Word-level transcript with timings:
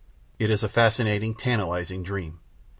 It 0.39 0.49
is 0.49 0.63
a 0.63 0.67
fascinating, 0.67 1.35
tantalising 1.35 2.01
dream. 2.01 2.39